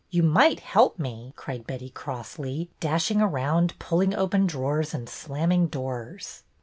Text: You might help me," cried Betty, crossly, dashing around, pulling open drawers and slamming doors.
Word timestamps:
You 0.09 0.23
might 0.23 0.61
help 0.61 0.97
me," 0.97 1.31
cried 1.35 1.67
Betty, 1.67 1.91
crossly, 1.91 2.71
dashing 2.79 3.21
around, 3.21 3.77
pulling 3.77 4.15
open 4.15 4.47
drawers 4.47 4.95
and 4.95 5.07
slamming 5.07 5.67
doors. 5.67 6.41